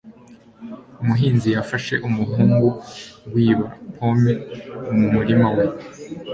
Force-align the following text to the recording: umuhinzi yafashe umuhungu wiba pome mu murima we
umuhinzi 1.01 1.49
yafashe 1.55 1.93
umuhungu 2.07 2.67
wiba 3.33 3.67
pome 3.95 4.33
mu 4.97 5.07
murima 5.13 5.47
we 5.55 5.65